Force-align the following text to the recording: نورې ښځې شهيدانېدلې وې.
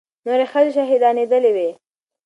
نورې 0.25 0.45
ښځې 0.51 0.71
شهيدانېدلې 0.77 1.51
وې. 1.55 1.69